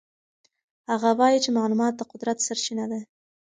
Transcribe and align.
هغه 0.91 1.09
وایي 1.19 1.39
چې 1.43 1.49
معلومات 1.57 1.93
د 1.97 2.01
قدرت 2.11 2.37
سرچینه 2.47 2.85
ده. 2.91 2.99